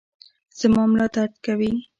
زما 0.59 0.83
ملا 0.91 1.07
درد 1.15 1.33
کوي 1.45 1.71